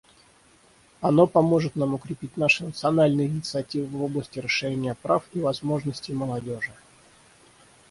[0.99, 6.71] Оно поможет нам укрепить наши национальные инициативы в области расширения прав и возможностей молодежи.